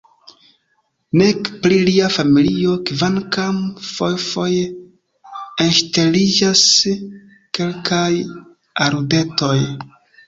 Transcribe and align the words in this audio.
Nek 1.21 1.49
pri 1.65 1.75
lia 1.89 2.07
familio– 2.15 2.71
kvankam 2.89 3.59
fojfoje 3.89 4.63
enŝteliĝas 5.67 6.67
kelkaj 7.59 8.11
aludetoj. 8.87 9.57